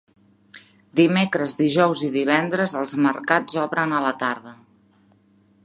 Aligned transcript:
Dimecres, 0.99 1.51
dijous 1.59 2.01
i 2.07 2.09
divendres 2.15 2.73
els 2.81 2.97
mercats 3.09 3.61
obren 3.65 3.95
a 3.99 4.01
la 4.07 4.15
tarda. 4.25 4.55